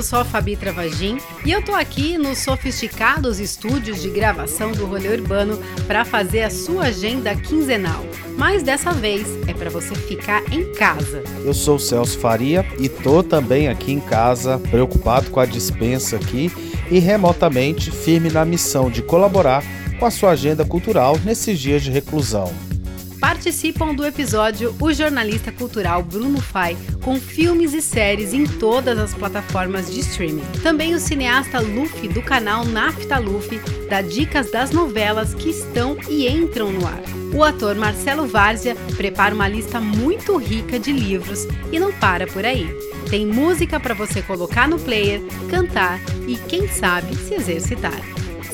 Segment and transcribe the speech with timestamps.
[0.00, 4.86] eu sou a Fabi Travagin e eu tô aqui nos sofisticados estúdios de gravação do
[4.86, 8.02] Rolê Urbano para fazer a sua agenda quinzenal.
[8.38, 9.26] Mas dessa vez
[9.70, 11.22] para você ficar em casa.
[11.44, 16.16] Eu sou o Celso Faria e tô também aqui em casa, preocupado com a dispensa
[16.16, 16.50] aqui
[16.90, 19.62] e remotamente firme na missão de colaborar
[19.98, 22.52] com a sua agenda cultural nesses dias de reclusão.
[23.20, 29.12] Participam do episódio o jornalista cultural Bruno Fai, com filmes e séries em todas as
[29.12, 30.44] plataformas de streaming.
[30.62, 36.26] Também o cineasta Luffy, do canal Nafta Luffy, dá dicas das novelas que estão e
[36.26, 37.19] entram no ar.
[37.32, 42.44] O ator Marcelo Várzea prepara uma lista muito rica de livros e não para por
[42.44, 42.68] aí.
[43.08, 48.00] Tem música para você colocar no player, cantar e, quem sabe, se exercitar.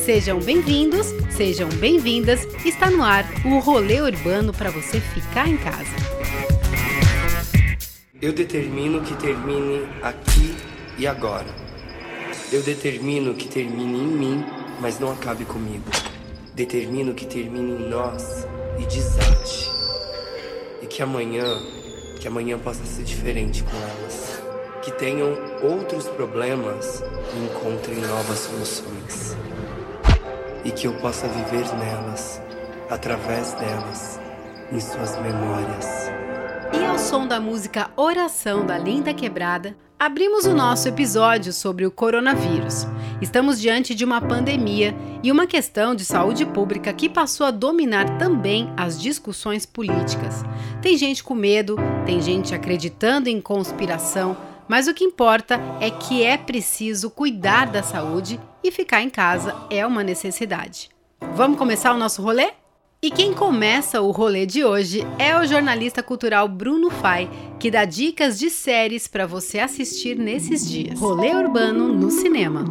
[0.05, 2.47] Sejam bem-vindos, sejam bem-vindas.
[2.67, 5.91] Está no ar o rolê urbano para você ficar em casa.
[8.21, 10.55] Eu determino que termine aqui
[10.99, 11.49] e agora.
[12.53, 14.45] Eu determino que termine em mim,
[14.81, 15.91] mas não acabe comigo.
[16.55, 18.47] Determino que termine em nós
[18.79, 19.71] e desate.
[20.83, 21.45] E que amanhã,
[22.21, 24.43] que amanhã possa ser diferente com elas.
[24.83, 27.03] Que tenham outros problemas
[27.35, 29.37] e encontrem novas soluções
[30.67, 32.43] e que eu possa viver nelas,
[32.91, 34.19] através delas,
[34.73, 36.06] em suas memórias.
[36.79, 41.91] E ao som da música Oração da Linda Quebrada, abrimos o nosso episódio sobre o
[41.91, 42.87] coronavírus.
[43.21, 48.19] Estamos diante de uma pandemia e uma questão de saúde pública que passou a dominar
[48.19, 50.45] também as discussões políticas.
[50.83, 54.37] Tem gente com medo, tem gente acreditando em conspiração
[54.69, 59.55] mas o que importa é que é preciso cuidar da saúde e ficar em casa
[59.71, 60.91] é uma necessidade.
[61.35, 62.51] Vamos começar o nosso rolê?
[63.07, 67.85] E quem começa o rolê de hoje é o jornalista cultural Bruno Fai, que dá
[67.85, 70.99] dicas de séries para você assistir nesses dias.
[70.99, 72.65] Rolê Urbano no cinema.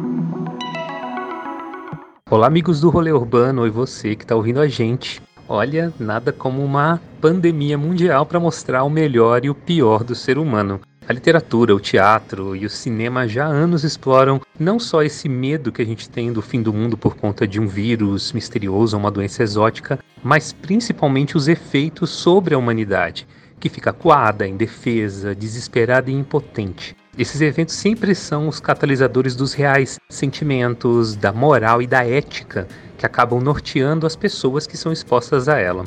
[2.30, 5.22] Olá, amigos do Rolê Urbano e você que está ouvindo a gente.
[5.48, 10.36] Olha, nada como uma pandemia mundial para mostrar o melhor e o pior do ser
[10.36, 10.82] humano.
[11.08, 15.70] A literatura, o teatro e o cinema já há anos exploram não só esse medo
[15.70, 19.00] que a gente tem do fim do mundo por conta de um vírus misterioso ou
[19.00, 23.26] uma doença exótica, mas principalmente os efeitos sobre a humanidade,
[23.60, 26.96] que fica coada, indefesa, desesperada e impotente.
[27.18, 32.68] Esses eventos sempre são os catalisadores dos reais sentimentos, da moral e da ética
[32.98, 35.84] que acabam norteando as pessoas que são expostas a ela.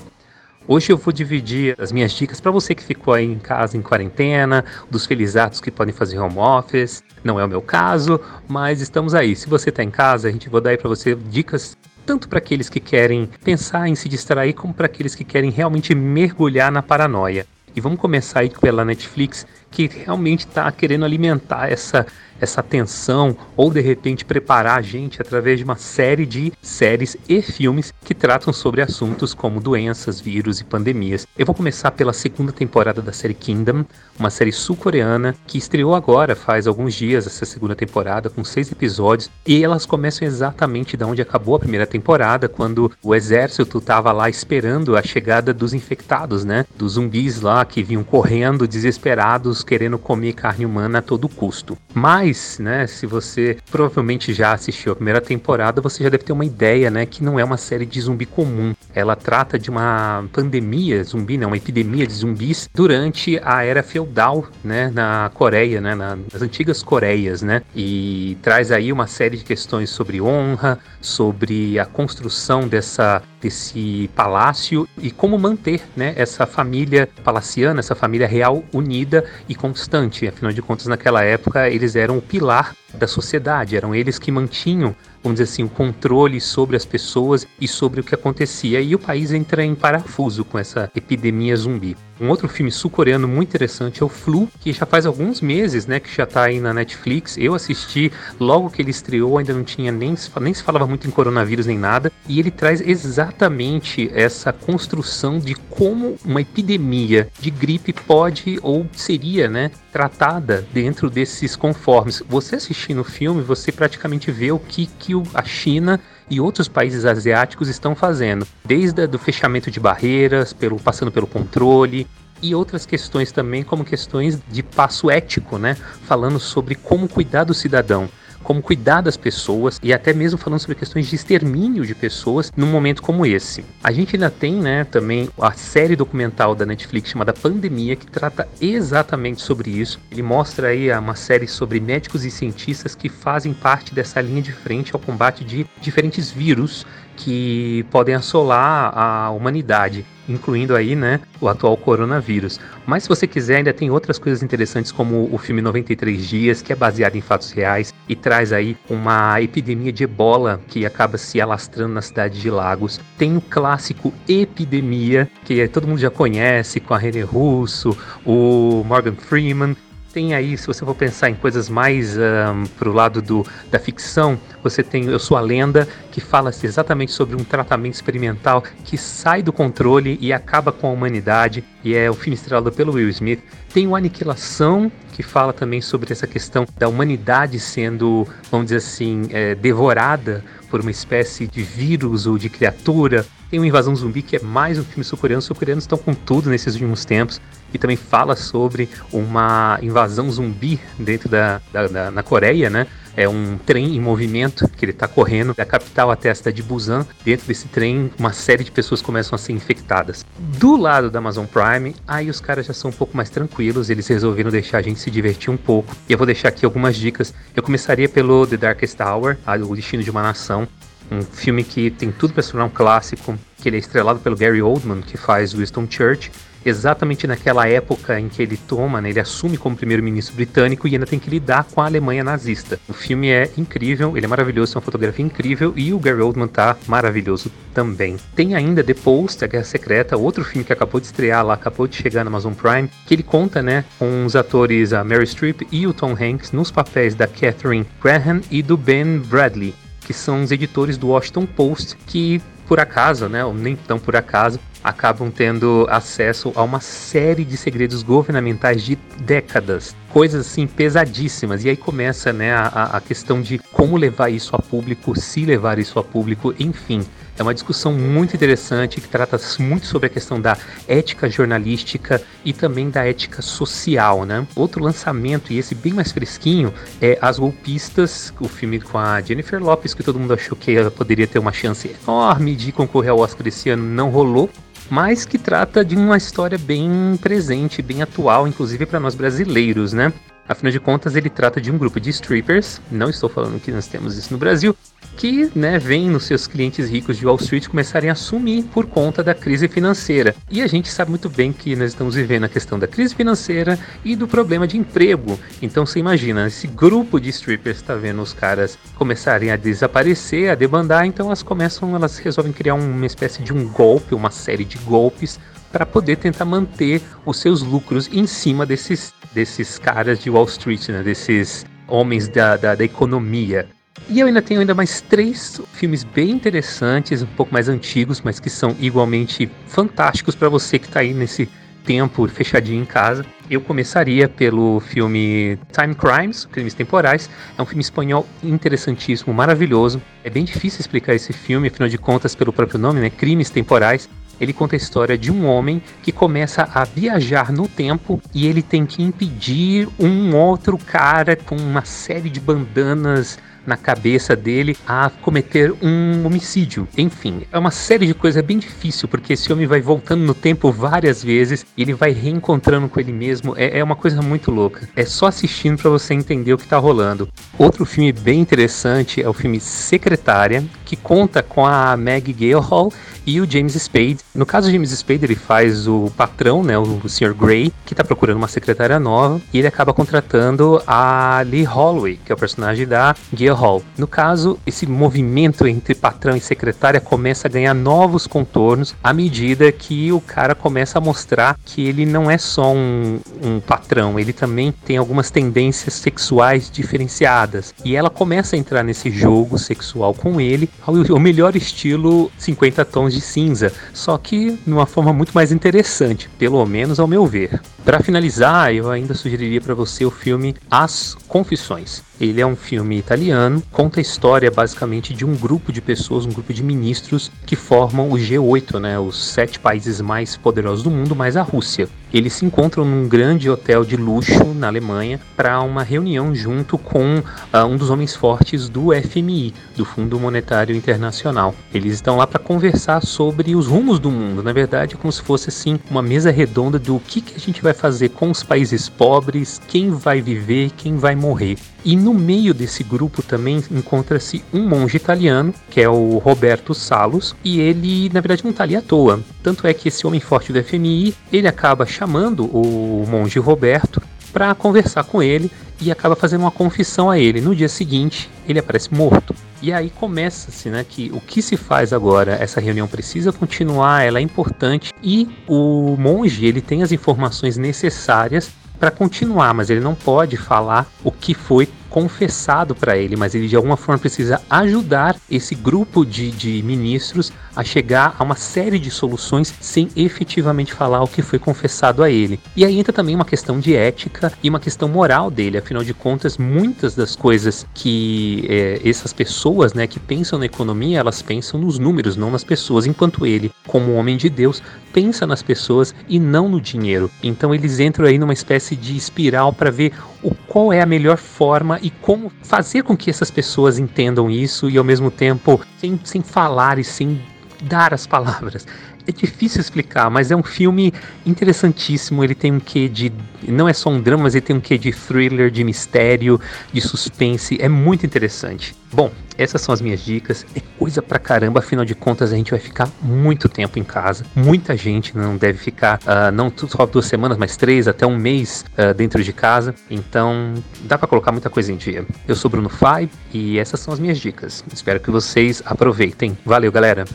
[0.72, 3.82] Hoje eu vou dividir as minhas dicas para você que ficou aí em casa em
[3.82, 7.04] quarentena, dos felizatos que podem fazer home office.
[7.24, 9.36] Não é o meu caso, mas estamos aí.
[9.36, 11.76] Se você está em casa, a gente vai dar aí para você dicas
[12.06, 15.96] tanto para aqueles que querem pensar em se distrair, como para aqueles que querem realmente
[15.96, 17.48] mergulhar na paranoia.
[17.76, 22.06] E vamos começar aí pela Netflix, que realmente está querendo alimentar essa
[22.40, 27.42] essa tensão ou de repente preparar a gente através de uma série de séries e
[27.42, 31.28] filmes que tratam sobre assuntos como doenças, vírus e pandemias.
[31.38, 33.86] Eu vou começar pela segunda temporada da série Kingdom,
[34.18, 39.30] uma série sul-coreana que estreou agora, faz alguns dias, essa segunda temporada, com seis episódios,
[39.46, 44.30] e elas começam exatamente da onde acabou a primeira temporada, quando o exército estava lá
[44.30, 46.66] esperando a chegada dos infectados, né?
[46.78, 51.78] Dos zumbis lá que vinham correndo desesperados, querendo comer carne humana a todo custo.
[51.94, 56.46] Mas né, se você provavelmente já assistiu a primeira temporada, você já deve ter uma
[56.46, 58.74] ideia, né, que não é uma série de zumbi comum.
[58.94, 64.48] Ela trata de uma pandemia zumbi, não, uma epidemia de zumbis durante a era feudal,
[64.64, 69.90] né, na Coreia, né, nas antigas Coreias, né, e traz aí uma série de questões
[69.90, 77.80] sobre honra, sobre a construção dessa desse palácio e como manter né, essa família palaciana,
[77.80, 80.28] essa família real unida e constante.
[80.28, 84.96] Afinal de contas, naquela época, eles eram o pilar da sociedade, eram eles que mantinham
[85.24, 88.82] vamos dizer assim, o controle sobre as pessoas e sobre o que acontecia.
[88.82, 91.96] E o país entra em parafuso com essa epidemia zumbi.
[92.20, 96.02] Um outro filme sul-coreano muito interessante é o Flu, que já faz alguns meses, né,
[96.02, 97.38] que já está aí na Netflix.
[97.38, 101.12] Eu assisti logo que ele estreou, ainda não tinha nem, nem se falava muito em
[101.12, 107.94] coronavírus nem nada, e ele traz exatamente essa construção de como uma epidemia de gripe
[107.94, 112.24] pode ou seria, né, tratada dentro desses conformes.
[112.28, 116.00] Você assistindo o filme, você praticamente vê o que, que a China
[116.30, 122.08] e outros países asiáticos estão fazendo, desde o fechamento de barreiras, pelo, passando pelo controle,
[122.42, 125.76] e outras questões também, como questões de passo ético, né?
[126.06, 128.10] Falando sobre como cuidar do cidadão
[128.44, 132.68] como cuidar das pessoas e até mesmo falando sobre questões de extermínio de pessoas num
[132.68, 133.64] momento como esse.
[133.84, 138.48] A gente ainda tem, né, também a série documental da Netflix chamada Pandemia que trata
[138.62, 140.00] exatamente sobre isso.
[140.12, 144.52] Ele mostra aí uma série sobre médicos e cientistas que fazem parte dessa linha de
[144.52, 151.50] frente ao combate de diferentes vírus que podem assolar a humanidade, incluindo aí, né, o
[151.50, 152.60] atual coronavírus.
[152.86, 156.72] Mas se você quiser, ainda tem outras coisas interessantes como o filme 93 dias, que
[156.72, 161.42] é baseado em fatos reais e traz aí uma epidemia de ebola que acaba se
[161.42, 163.00] alastrando na cidade de Lagos.
[163.18, 169.16] Tem o clássico Epidemia, que todo mundo já conhece, com a René Russo, o Morgan
[169.16, 169.76] Freeman,
[170.12, 174.40] tem aí, se você for pensar em coisas mais um, pro lado do, da ficção,
[174.64, 179.42] você tem Eu Sou a Lenda, que fala exatamente sobre um tratamento experimental que sai
[179.42, 183.42] do controle e acaba com a humanidade, e é o filme estrelado pelo Will Smith.
[183.74, 189.28] Tem o Aniquilação, que fala também sobre essa questão da humanidade sendo, vamos dizer assim,
[189.32, 193.26] é, devorada por uma espécie de vírus ou de criatura.
[193.50, 195.40] Tem o Invasão Zumbi, que é mais um filme sul-coreano.
[195.40, 197.42] Os sul-coreanos estão com tudo nesses últimos tempos.
[197.74, 202.88] E também fala sobre uma invasão zumbi dentro da, da, da na Coreia, né?
[203.20, 206.64] É um trem em movimento que ele está correndo da capital até a cidade de
[206.64, 207.06] Busan.
[207.26, 210.26] Dentro desse trem, uma série de pessoas começam a ser infectadas.
[210.38, 214.08] Do lado da Amazon Prime, aí os caras já são um pouco mais tranquilos, eles
[214.08, 215.94] resolveram deixar a gente se divertir um pouco.
[216.08, 217.34] E eu vou deixar aqui algumas dicas.
[217.54, 219.36] Eu começaria pelo The Darkest Hour,
[219.68, 220.66] O Destino de uma Nação.
[221.12, 224.38] Um filme que tem tudo para se tornar um clássico, que ele é estrelado pelo
[224.38, 226.32] Gary Oldman, que faz Winston Church
[226.66, 231.06] exatamente naquela época em que ele toma, né, ele assume como primeiro-ministro britânico e ainda
[231.06, 232.80] tem que lidar com a Alemanha nazista.
[232.88, 236.48] O filme é incrível, ele é maravilhoso, tem uma fotografia incrível e o Gary Oldman
[236.48, 238.18] tá maravilhoso também.
[238.36, 241.88] Tem ainda The Post, A Guerra Secreta, outro filme que acabou de estrear lá, acabou
[241.88, 245.62] de chegar na Amazon Prime, que ele conta, né, com os atores a Mary Streep
[245.72, 250.44] e o Tom Hanks nos papéis da Catherine Graham e do Ben Bradley, que são
[250.44, 255.32] os editores do Washington Post, que por acaso, né, ou nem tão por acaso, acabam
[255.32, 261.66] tendo acesso a uma série de segredos governamentais de décadas, coisas assim pesadíssimas.
[261.66, 265.80] E aí começa né, a, a questão de como levar isso a público, se levar
[265.80, 267.06] isso a público, enfim.
[267.38, 272.52] É uma discussão muito interessante que trata muito sobre a questão da ética jornalística e
[272.52, 274.46] também da ética social, né?
[274.58, 279.64] Outro lançamento, e esse bem mais fresquinho, é As Golpistas, o filme com a Jennifer
[279.64, 283.20] Lopes, que todo mundo achou que ela poderia ter uma chance enorme de concorrer ao
[283.20, 284.50] Oscar esse ano, não rolou
[284.90, 290.12] mas que trata de uma história bem presente, bem atual, inclusive para nós brasileiros, né?
[290.50, 293.86] Afinal de contas, ele trata de um grupo de strippers, não estou falando que nós
[293.86, 294.76] temos isso no Brasil,
[295.16, 299.24] que né, vem nos seus clientes ricos de Wall Street começarem a sumir por conta
[299.24, 300.36] da crise financeira.
[300.50, 303.78] E a gente sabe muito bem que nós estamos vivendo a questão da crise financeira
[304.04, 305.40] e do problema de emprego.
[305.62, 310.56] Então você imagina, esse grupo de strippers está vendo os caras começarem a desaparecer, a
[310.56, 314.80] debandar, então elas começam, elas resolvem criar uma espécie de um golpe, uma série de
[314.80, 315.40] golpes
[315.72, 320.90] para poder tentar manter os seus lucros em cima desses, desses caras de Wall Street,
[320.90, 321.04] né?
[321.04, 323.68] desses homens da, da, da economia.
[324.08, 328.40] E eu ainda tenho ainda mais três filmes bem interessantes, um pouco mais antigos, mas
[328.40, 331.50] que são igualmente fantásticos para você que está aí nesse
[331.86, 333.26] tempo fechadinho em casa.
[333.50, 337.30] Eu começaria pelo filme Time Crimes, Crimes Temporais.
[337.58, 340.02] É um filme espanhol interessantíssimo, maravilhoso.
[340.24, 343.10] É bem difícil explicar esse filme, afinal de contas, pelo próprio nome, né?
[343.10, 344.08] Crimes Temporais
[344.40, 348.62] ele conta a história de um homem que começa a viajar no tempo e ele
[348.62, 353.38] tem que impedir um outro cara com uma série de bandanas
[353.70, 356.88] na cabeça dele a cometer um homicídio.
[356.98, 360.72] Enfim, é uma série de coisas bem difícil, porque esse homem vai voltando no tempo
[360.72, 363.54] várias vezes e ele vai reencontrando com ele mesmo.
[363.56, 364.90] É, é uma coisa muito louca.
[364.96, 367.30] É só assistindo para você entender o que tá rolando.
[367.58, 372.92] Outro filme bem interessante é o filme Secretária, que conta com a Maggie Gyllenhaal
[373.28, 374.18] e o James Spade.
[374.34, 377.36] No caso do James Spade, ele faz o patrão, né, o Sr.
[377.36, 382.32] Grey, que está procurando uma secretária nova, e ele acaba contratando a Lee Holloway, que
[382.32, 383.16] é o personagem da
[383.56, 383.84] Hall.
[384.00, 389.72] No caso, esse movimento entre patrão e secretária começa a ganhar novos contornos à medida
[389.72, 394.34] que o cara começa a mostrar que ele não é só um, um patrão, ele
[394.34, 397.76] também tem algumas tendências sexuais diferenciadas.
[397.86, 400.68] E ela começa a entrar nesse jogo sexual com ele,
[401.10, 403.72] ao melhor estilo 50 tons de cinza.
[403.94, 407.62] Só que de uma forma muito mais interessante, pelo menos ao meu ver.
[407.86, 412.09] Para finalizar, eu ainda sugeriria para você o filme As Confissões.
[412.20, 416.32] Ele é um filme italiano, conta a história basicamente de um grupo de pessoas, um
[416.32, 421.16] grupo de ministros que formam o G8, né, os sete países mais poderosos do mundo,
[421.16, 421.88] mais a Rússia.
[422.12, 427.20] Eles se encontram num grande hotel de luxo na Alemanha para uma reunião junto com
[427.20, 431.54] uh, um dos homens fortes do FMI, do Fundo Monetário Internacional.
[431.72, 435.50] Eles estão lá para conversar sobre os rumos do mundo, na verdade, como se fosse
[435.50, 439.62] assim uma mesa redonda do que, que a gente vai fazer com os países pobres,
[439.68, 441.58] quem vai viver, quem vai morrer.
[441.86, 447.36] E no meio desse grupo também encontra-se um monge italiano, que é o Roberto Salos,
[447.44, 449.20] e ele, na verdade, não está ali à toa.
[449.44, 454.02] Tanto é que esse homem forte do FMI, ele acaba chamando o monge Roberto
[454.32, 455.52] para conversar com ele
[455.82, 457.42] e acaba fazendo uma confissão a ele.
[457.42, 459.34] No dia seguinte, ele aparece morto.
[459.62, 462.38] E aí começa-se, né, que o que se faz agora?
[462.40, 468.50] Essa reunião precisa continuar, ela é importante e o monge, ele tem as informações necessárias
[468.80, 473.48] para continuar, mas ele não pode falar o que foi confessado para ele, mas ele
[473.48, 478.80] de alguma forma precisa ajudar esse grupo de, de ministros a chegar a uma série
[478.80, 482.40] de soluções sem efetivamente falar o que foi confessado a ele.
[482.56, 485.94] E aí entra também uma questão de ética e uma questão moral dele, afinal de
[485.94, 491.60] contas, muitas das coisas que é, essas pessoas né, que pensam na economia, elas pensam
[491.60, 494.62] nos números, não nas pessoas, enquanto ele, como homem de Deus,
[494.94, 497.10] pensa nas pessoas e não no dinheiro.
[497.22, 501.18] Então eles entram aí numa espécie de espiral para ver o qual é a melhor
[501.18, 506.00] forma e como fazer com que essas pessoas entendam isso e ao mesmo tempo sem,
[506.04, 507.22] sem falar e sem
[507.64, 508.66] dar as palavras.
[509.08, 510.94] É difícil explicar, mas é um filme
[511.26, 512.24] interessantíssimo.
[512.24, 513.12] Ele tem um quê de.
[513.48, 516.40] Não é só um drama, mas ele tem um quê de thriller, de mistério,
[516.72, 517.58] de suspense.
[517.60, 518.76] É muito interessante.
[518.92, 520.46] Bom, essas são as minhas dicas.
[520.56, 524.26] É coisa pra caramba, afinal de contas a gente vai ficar muito tempo em casa.
[524.36, 528.66] Muita gente não deve ficar, uh, não só duas semanas, mas três, até um mês
[528.74, 529.74] uh, dentro de casa.
[529.90, 532.06] Então dá para colocar muita coisa em dia.
[532.28, 534.64] Eu sou Bruno Fai e essas são as minhas dicas.
[534.74, 536.38] Espero que vocês aproveitem.
[536.46, 537.06] Valeu, galera!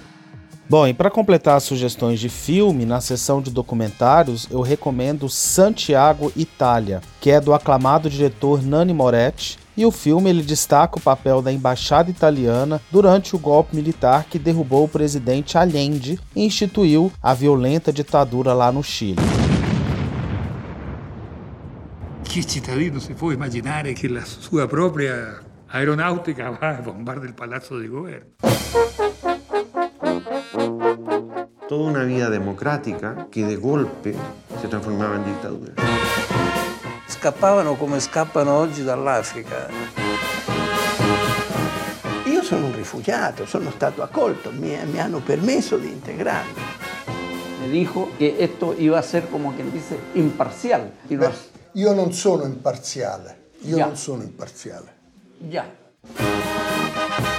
[0.75, 6.33] Bom, e para completar as sugestões de filme, na seção de documentários, eu recomendo Santiago
[6.35, 11.41] Itália, que é do aclamado diretor Nani Moretti, e o filme ele destaca o papel
[11.41, 17.33] da embaixada italiana durante o golpe militar que derrubou o presidente Allende e instituiu a
[17.33, 19.23] violenta ditadura lá no Chile.
[22.25, 27.79] Que cittadino se può immaginare che la sua propria aeronautica va a bombardare il palazzo
[27.79, 29.14] di governo?
[31.75, 34.15] Toda una vida democrática que de golpe
[34.61, 35.73] se transformaba in dittatura.
[37.09, 39.67] Scappavano come scappano oggi dall'Africa.
[42.27, 46.63] Io sono un rifugiato, sono stato accolto, mi, mi hanno permesso di integrarmi.
[47.63, 50.93] Me dijo che esto iba a ser como quien dice imparcial.
[51.09, 51.33] Beh,
[51.73, 53.87] io non sono imparziale, io yeah.
[53.87, 54.93] non sono imparziale.
[55.39, 57.34] Già.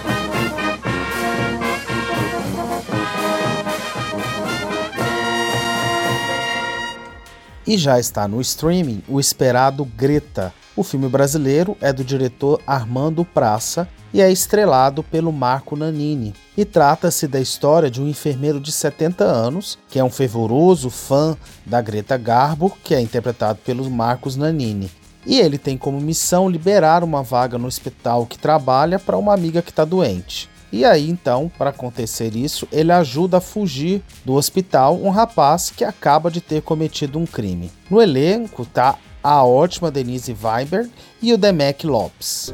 [7.68, 10.54] E já está no streaming o esperado Greta.
[10.76, 16.34] O filme brasileiro é do diretor Armando Praça e é estrelado pelo Marco Nanini.
[16.56, 21.36] E trata-se da história de um enfermeiro de 70 anos, que é um fervoroso fã
[21.66, 24.92] da Greta Garbo, que é interpretado pelo Marcos Nanini.
[25.26, 29.62] E ele tem como missão liberar uma vaga no hospital que trabalha para uma amiga
[29.62, 30.48] que está doente.
[30.72, 35.84] E aí, então, para acontecer isso, ele ajuda a fugir do hospital um rapaz que
[35.84, 37.72] acaba de ter cometido um crime.
[37.90, 40.90] No elenco tá a ótima Denise Weiber
[41.22, 42.54] e o Demek Lopes.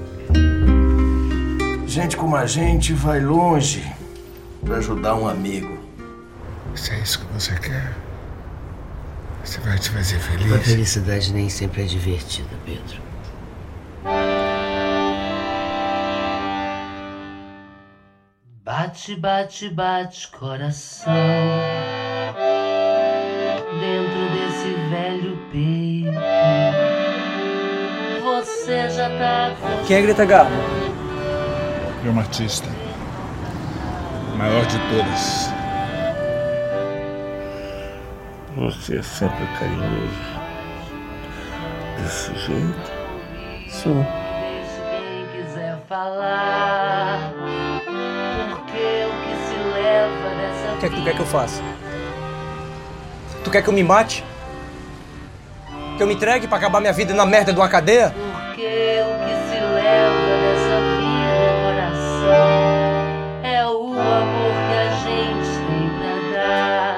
[1.85, 3.83] Gente como a gente vai longe
[4.63, 5.77] para ajudar um amigo.
[6.75, 7.93] Se é isso que você quer,
[9.43, 10.53] você vai te fazer feliz.
[10.53, 13.01] A felicidade nem sempre é divertida, Pedro.
[18.81, 21.13] Bate, bate, bate, coração.
[23.79, 26.19] Dentro desse velho peito.
[28.23, 29.55] Você já tá.
[29.85, 30.55] Quem é Greta Garbo?
[32.03, 32.67] É uma artista.
[34.33, 35.51] A maior de todas.
[38.55, 40.41] Você é sempre carinhoso.
[42.00, 42.91] Desse jeito?
[43.69, 44.20] Sou.
[50.81, 51.61] Que é que tu quer que eu faça?
[53.43, 54.23] Tu quer que eu me mate?
[55.95, 58.09] Que eu me entregue para acabar minha vida na merda de uma cadeia?
[58.09, 62.50] Porque o que se leva dessa vida, coração,
[63.43, 66.97] é o amor que a gente tem pra dar.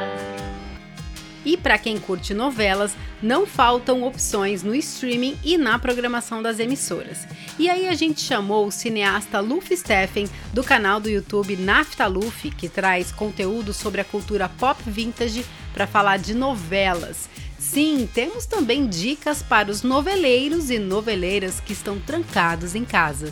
[1.62, 7.28] para quem curte novelas, não faltam opções no streaming e na programação das emissoras.
[7.60, 12.50] E aí a gente chamou o cineasta Luffy Steffen do canal do YouTube Nafta Luffy,
[12.50, 17.30] que traz conteúdo sobre a cultura pop vintage para falar de novelas.
[17.60, 23.32] Sim, temos também dicas para os noveleiros e noveleiras que estão trancados em casa.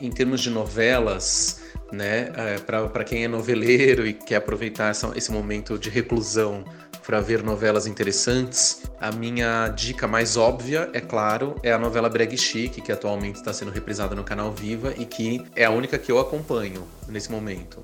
[0.00, 1.60] Em termos de novelas,
[1.92, 6.64] né, é, para quem é noveleiro e quer aproveitar essa, esse momento de reclusão
[7.08, 12.36] para ver novelas interessantes, a minha dica mais óbvia, é claro, é a novela Breg
[12.36, 16.12] Chic, que atualmente está sendo reprisada no canal Viva e que é a única que
[16.12, 17.80] eu acompanho nesse momento.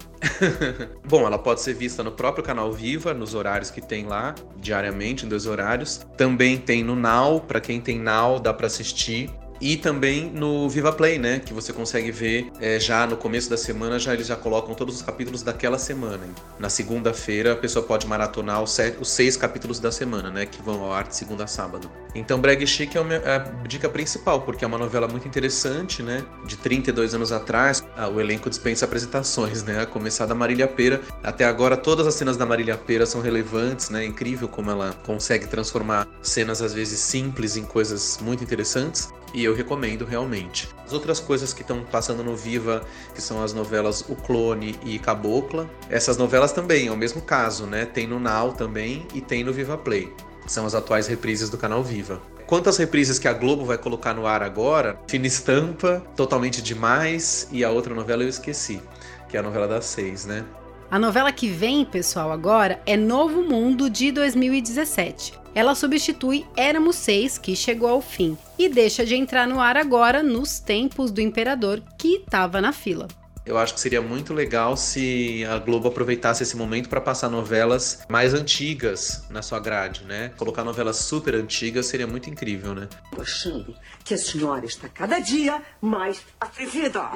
[1.09, 5.25] Bom, ela pode ser vista no próprio canal Viva, nos horários que tem lá, diariamente,
[5.25, 6.07] em dois horários.
[6.19, 9.31] Também tem no Now, para quem tem Now, dá para assistir.
[9.65, 11.39] E também no Viva Play, né?
[11.39, 14.97] Que você consegue ver é, já no começo da semana, já eles já colocam todos
[14.97, 16.21] os capítulos daquela semana.
[16.59, 20.45] Na segunda-feira, a pessoa pode maratonar os, os, seis capítulos da semana, né?
[20.45, 21.91] Que vão ao ar de segunda a sábado.
[22.15, 26.23] Então, Brag Chic é, é a dica principal, porque é uma novela muito interessante, né?
[26.45, 27.83] De 32 anos atrás,
[28.15, 29.81] o elenco dispensa apresentações, né?
[29.81, 31.01] A começar da Marília Pera.
[31.23, 34.05] Até agora, todas as cenas da Marília Pera são relevantes, né?
[34.05, 39.45] É incrível como ela consegue transformar cenas, às vezes, simples em coisas muito interessantes e
[39.45, 40.69] eu recomendo realmente.
[40.87, 42.83] As outras coisas que estão passando no Viva,
[43.15, 47.67] que são as novelas O Clone e Cabocla, essas novelas também é o mesmo caso,
[47.67, 47.85] né?
[47.85, 50.11] Tem no Now também e tem no Viva Play.
[50.47, 52.23] São as atuais reprises do canal Viva.
[52.47, 55.01] Quantas reprises que a Globo vai colocar no ar agora?
[55.09, 58.81] Fina Estampa, Totalmente Demais e a outra novela eu esqueci,
[59.29, 60.45] que é a novela das seis, né?
[60.91, 65.33] A novela que vem, pessoal, agora é Novo Mundo de 2017.
[65.55, 70.23] Ela substitui Éramos Seis, que chegou ao fim, e deixa de entrar no ar agora
[70.23, 73.09] nos tempos do Imperador, que estava na fila.
[73.47, 78.03] Eu acho que seria muito legal se a Globo aproveitasse esse momento para passar novelas
[78.09, 80.31] mais antigas na sua grade, né?
[80.37, 82.89] Colocar novelas super antigas seria muito incrível, né?
[83.19, 87.11] Achando que a senhora está cada dia mais atrevida.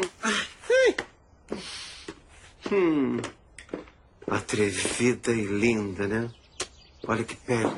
[2.71, 3.17] Hum.
[4.31, 6.31] Atrevida e linda, né?
[7.07, 7.73] Olha que pele.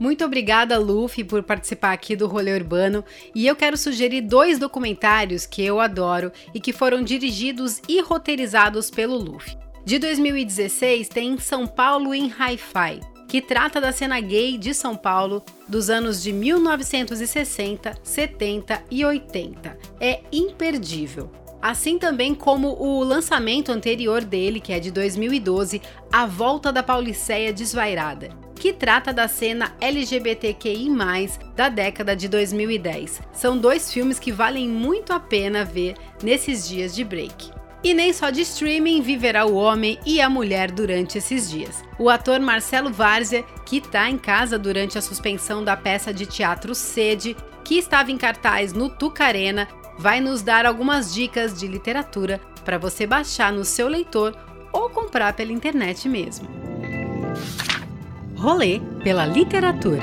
[0.00, 3.04] Muito obrigada, Luffy, por participar aqui do Rolê Urbano.
[3.34, 8.90] E eu quero sugerir dois documentários que eu adoro e que foram dirigidos e roteirizados
[8.90, 9.58] pelo Luffy.
[9.84, 15.42] De 2016 tem São Paulo em Hi-Fi, que trata da cena gay de São Paulo
[15.68, 19.78] dos anos de 1960, 70 e 80.
[20.00, 21.30] É imperdível.
[21.62, 27.52] Assim também como o lançamento anterior dele, que é de 2012, A Volta da Pauliceia
[27.52, 30.88] Desvairada, que trata da cena LGBTQI+,
[31.54, 33.20] da década de 2010.
[33.32, 37.50] São dois filmes que valem muito a pena ver nesses dias de break.
[37.82, 41.82] E nem só de streaming viverá o homem e a mulher durante esses dias.
[41.98, 46.74] O ator Marcelo Várzea, que está em casa durante a suspensão da peça de teatro
[46.74, 49.66] Sede, que estava em cartaz no Tucarena,
[50.00, 54.34] vai nos dar algumas dicas de literatura para você baixar no seu leitor
[54.72, 56.48] ou comprar pela internet mesmo.
[58.34, 60.00] Rolê pela literatura.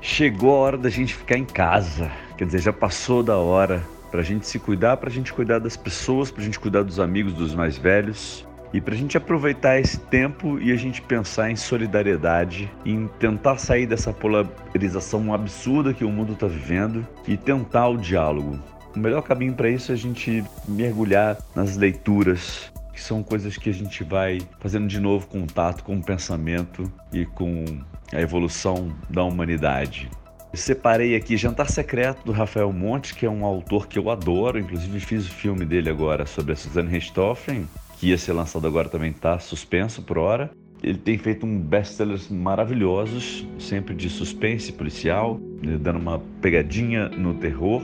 [0.00, 2.10] Chegou a hora da gente ficar em casa.
[2.36, 5.60] Quer dizer, já passou da hora para a gente se cuidar, para a gente cuidar
[5.60, 9.16] das pessoas, para a gente cuidar dos amigos, dos mais velhos e para a gente
[9.16, 15.94] aproveitar esse tempo e a gente pensar em solidariedade, em tentar sair dessa polarização absurda
[15.94, 18.58] que o mundo está vivendo e tentar o diálogo.
[18.94, 23.70] O melhor caminho para isso é a gente mergulhar nas leituras, que são coisas que
[23.70, 27.64] a gente vai fazendo de novo contato com o pensamento e com
[28.12, 30.10] a evolução da humanidade.
[30.52, 34.98] separei aqui Jantar Secreto do Rafael Monte, que é um autor que eu adoro, inclusive
[34.98, 37.68] fiz o filme dele agora sobre a Suzanne Richthofen
[38.04, 40.50] que ia ser lançado agora também está suspenso por hora.
[40.82, 47.32] Ele tem feito um best-sellers maravilhosos, sempre de suspense policial, né, dando uma pegadinha no
[47.32, 47.82] terror.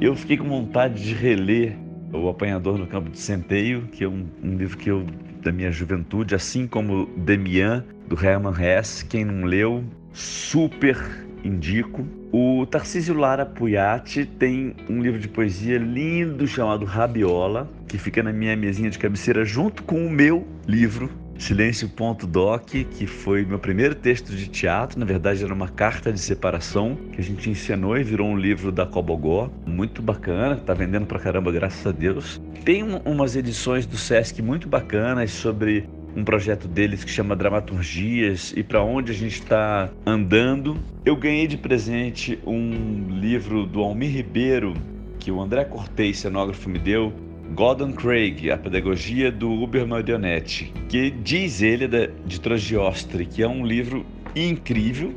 [0.00, 1.78] Eu fiquei com vontade de reler
[2.12, 5.06] O Apanhador no Campo de Centeio, que é um, um livro que eu
[5.40, 9.06] da minha juventude, assim como Demian do Herman Hesse.
[9.06, 10.98] Quem não leu, super
[11.44, 12.04] indico.
[12.32, 18.32] O Tarcísio Lara Puyati tem um livro de poesia lindo chamado Rabiola, que fica na
[18.32, 24.30] minha mesinha de cabeceira junto com o meu livro Silêncio.doc, que foi meu primeiro texto
[24.30, 25.00] de teatro.
[25.00, 28.70] Na verdade, era uma carta de separação que a gente encenou e virou um livro
[28.70, 29.50] da Cobogó.
[29.66, 32.40] Muito bacana, tá vendendo pra caramba, graças a Deus.
[32.64, 38.62] Tem umas edições do Sesc muito bacanas sobre um projeto deles que chama Dramaturgias e
[38.62, 40.76] para onde a gente está andando.
[41.04, 44.74] Eu ganhei de presente um livro do Almir Ribeiro
[45.18, 47.12] que o André Cortez, cenógrafo, me deu,
[47.54, 51.86] Gordon Craig, A Pedagogia do Uber Marionette, que diz ele
[52.24, 55.12] de Trogiostre, que é um livro incrível.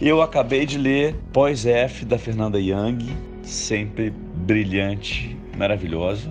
[0.00, 2.98] Eu acabei de ler Pós F da Fernanda Young,
[3.42, 6.30] sempre brilhante, maravilhosa.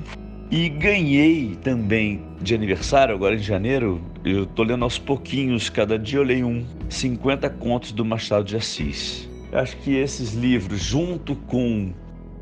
[0.52, 6.20] E ganhei também de aniversário, agora em janeiro, eu tô lendo aos pouquinhos, cada dia
[6.20, 9.28] eu leio um, 50 contos do Machado de Assis.
[9.52, 11.92] Acho que esses livros, junto com.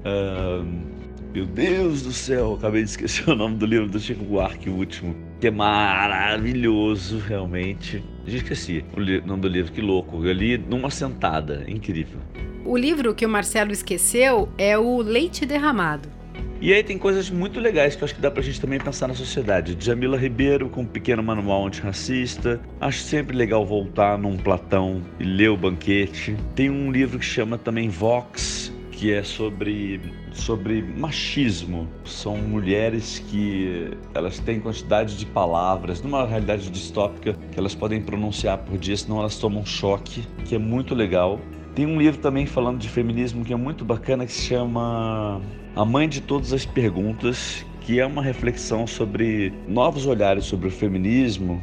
[0.05, 4.69] Uh, meu Deus do céu, acabei de esquecer o nome do livro do Chico Buarque,
[4.69, 8.03] o último, que é maravilhoso, realmente.
[8.27, 10.25] Já esqueci o nome do livro, que louco.
[10.25, 12.19] Eu li numa sentada, incrível.
[12.65, 16.22] O livro que o Marcelo esqueceu é o Leite Derramado.
[16.63, 19.05] E aí tem coisas muito legais que eu acho que dá pra gente também pensar
[19.05, 19.75] na sociedade.
[19.77, 22.57] Jamila Ribeiro com um pequeno manual antirracista.
[22.79, 26.37] Acho sempre legal voltar num Platão e ler o banquete.
[26.55, 29.99] Tem um livro que chama também Vox, que é sobre
[30.31, 31.85] sobre machismo.
[32.05, 38.59] São mulheres que elas têm quantidade de palavras numa realidade distópica que elas podem pronunciar
[38.59, 41.41] por dia, senão elas tomam choque, que é muito legal.
[41.75, 45.41] Tem um livro também falando de feminismo que é muito bacana que se chama
[45.75, 50.71] A Mãe de Todas as Perguntas, que é uma reflexão sobre novos olhares sobre o
[50.71, 51.59] feminismo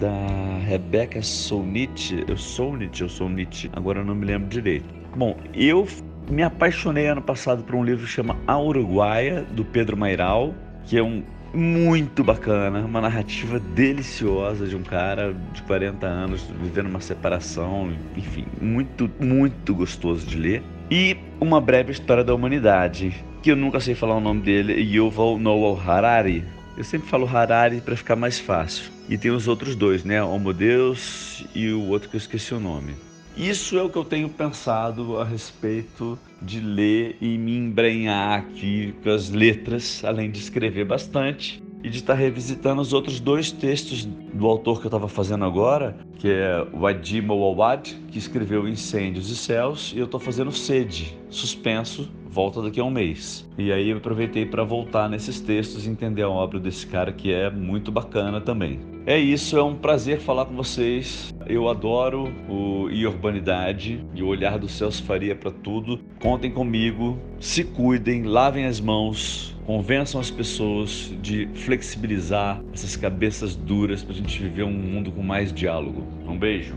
[0.00, 4.84] da Rebecca Solnit, eu sou Nietzsche, eu sou Nietzsche, agora eu não me lembro direito.
[5.16, 5.86] Bom, eu
[6.28, 10.52] me apaixonei ano passado por um livro que chama A Uruguaia, do Pedro Mairal,
[10.84, 11.22] que é um
[11.54, 18.44] muito bacana, uma narrativa deliciosa de um cara de 40 anos vivendo uma separação, enfim,
[18.60, 20.62] muito, muito gostoso de ler.
[20.90, 25.36] E uma breve história da humanidade, que eu nunca sei falar o nome dele, Yuval
[25.36, 26.44] Noah Harari.
[26.76, 28.84] Eu sempre falo Harari para ficar mais fácil.
[29.08, 30.22] E tem os outros dois, né?
[30.22, 32.94] Homo Deus e o outro que eu esqueci o nome.
[33.36, 38.94] Isso é o que eu tenho pensado a respeito de ler e me embrenhar aqui
[39.02, 44.04] com as letras, além de escrever bastante e de estar revisitando os outros dois textos
[44.04, 49.30] do autor que eu estava fazendo agora, que é o Adim Awad, que escreveu Incêndios
[49.30, 53.48] e Céus, e eu estou fazendo Sede, suspenso, volta daqui a um mês.
[53.58, 57.32] E aí eu aproveitei para voltar nesses textos e entender a obra desse cara que
[57.32, 58.80] é muito bacana também.
[59.04, 61.34] É isso, é um prazer falar com vocês.
[61.46, 65.98] Eu adoro o e urbanidade e o olhar do Celso Faria para tudo.
[66.20, 74.02] Contem comigo, se cuidem, lavem as mãos, convençam as pessoas de flexibilizar essas cabeças duras
[74.02, 76.06] para a gente viver um mundo com mais diálogo.
[76.26, 76.76] Um beijo.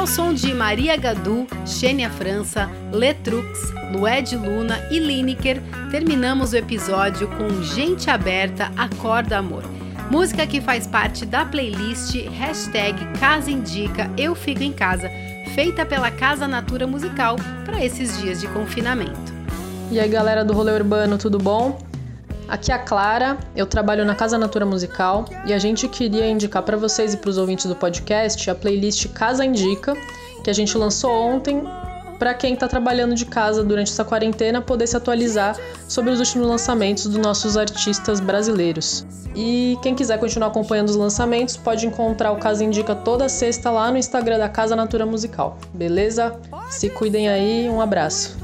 [0.00, 7.28] ao som de Maria Gadu, Xênia França, Letrux, Lued Luna e Lineker, terminamos o episódio
[7.36, 9.79] com Gente Aberta, Acorda Amor.
[10.10, 15.08] Música que faz parte da playlist hashtag Casa Indica Eu Fico em Casa,
[15.54, 19.32] feita pela Casa Natura Musical para esses dias de confinamento.
[19.88, 21.78] E aí galera do Rolê Urbano, tudo bom?
[22.48, 26.64] Aqui é a Clara, eu trabalho na Casa Natura Musical e a gente queria indicar
[26.64, 29.96] para vocês e para os ouvintes do podcast a playlist Casa Indica,
[30.42, 31.62] que a gente lançou ontem
[32.20, 35.56] para quem está trabalhando de casa durante essa quarentena poder se atualizar
[35.88, 39.06] sobre os últimos lançamentos dos nossos artistas brasileiros.
[39.34, 43.90] E quem quiser continuar acompanhando os lançamentos pode encontrar o Casa Indica toda sexta lá
[43.90, 45.56] no Instagram da Casa Natura Musical.
[45.72, 46.38] Beleza?
[46.68, 48.36] Se cuidem aí, um abraço.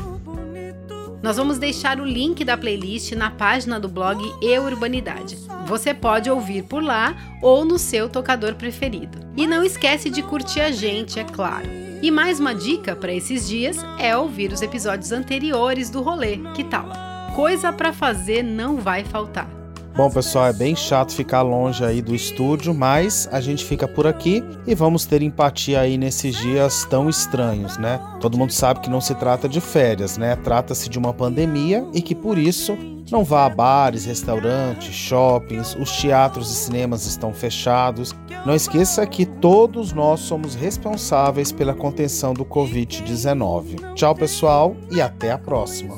[1.23, 5.37] Nós vamos deixar o link da playlist na página do blog E Urbanidade.
[5.67, 9.19] Você pode ouvir por lá ou no seu tocador preferido.
[9.37, 11.86] E não esquece de curtir a gente, é claro.
[12.03, 16.39] E mais uma dica para esses dias é ouvir os episódios anteriores do rolê.
[16.55, 16.89] Que tal?
[17.35, 19.49] Coisa para fazer não vai faltar.
[19.97, 24.07] Bom, pessoal, é bem chato ficar longe aí do estúdio, mas a gente fica por
[24.07, 27.99] aqui e vamos ter empatia aí nesses dias tão estranhos, né?
[28.21, 30.37] Todo mundo sabe que não se trata de férias, né?
[30.37, 32.77] Trata-se de uma pandemia e que por isso
[33.11, 38.15] não vá a bares, restaurantes, shoppings, os teatros e cinemas estão fechados.
[38.47, 43.95] Não esqueça que todos nós somos responsáveis pela contenção do Covid-19.
[43.95, 45.97] Tchau, pessoal, e até a próxima.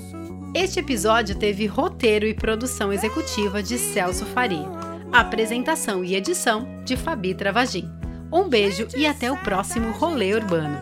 [0.55, 4.67] Este episódio teve roteiro e produção executiva de Celso Faria,
[5.13, 7.87] apresentação e edição de Fabi Travagin.
[8.33, 10.81] Um beijo e até o próximo Rolê Urbano.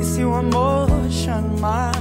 [0.00, 1.92] E se o amor chamar